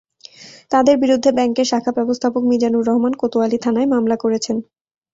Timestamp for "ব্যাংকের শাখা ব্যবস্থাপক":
1.37-2.43